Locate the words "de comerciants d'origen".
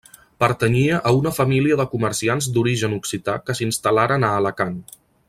1.81-2.97